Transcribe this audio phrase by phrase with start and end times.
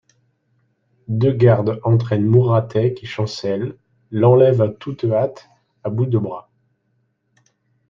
[1.09, 3.77] Deux gardes entraînent Mouratet qui chancelle,
[4.09, 5.47] l'enlèvent en toute hâte,
[5.83, 6.49] à bout de bras.